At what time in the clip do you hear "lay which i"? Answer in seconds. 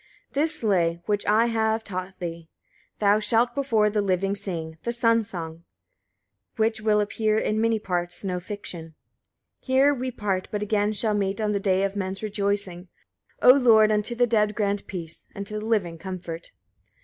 0.63-1.45